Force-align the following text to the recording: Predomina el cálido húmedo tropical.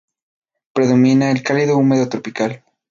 Predomina 0.73 1.29
el 1.29 1.43
cálido 1.43 1.77
húmedo 1.77 2.09
tropical. 2.09 2.63